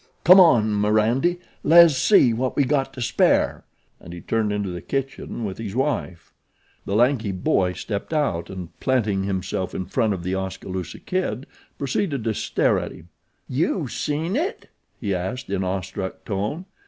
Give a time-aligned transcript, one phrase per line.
[0.23, 3.65] Come on M'randy, les see what we got to spare,"
[3.99, 6.33] and he turned into the kitchen with his wife.
[6.85, 11.45] The lanky boy stepped out, and planting himself in front of The Oskaloosa Kid
[11.77, 13.09] proceeded to stare at him.
[13.47, 14.69] "Yew seen it?"
[14.99, 16.65] he asked in awestruck tone.